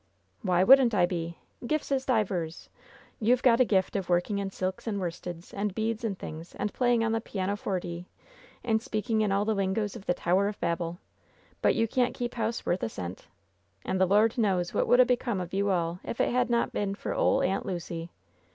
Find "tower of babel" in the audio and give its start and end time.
10.15-10.97